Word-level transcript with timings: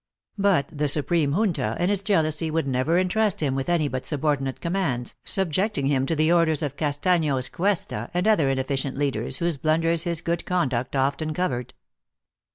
But 0.39 0.65
the 0.75 0.87
Supreme 0.87 1.33
Junta, 1.33 1.77
in 1.79 1.91
its 1.91 2.01
jealousy 2.01 2.49
would 2.49 2.65
never 2.67 2.97
entrust 2.97 3.39
him 3.39 3.53
with 3.53 3.69
any 3.69 3.87
but 3.87 4.03
subordinate 4.03 4.59
commands, 4.59 5.13
subjecting 5.25 5.85
him 5.85 6.07
to 6.07 6.15
the 6.15 6.31
orders 6.31 6.63
of 6.63 6.75
Castanos 6.75 7.49
Cuesta, 7.49 8.09
and 8.11 8.27
other 8.27 8.47
ineffi 8.47 8.77
cient 8.79 8.97
leaders 8.97 9.37
whose 9.37 9.57
blunders 9.57 10.01
his 10.01 10.21
good 10.21 10.43
conduct 10.47 10.95
often 10.95 11.35
covered. 11.35 11.75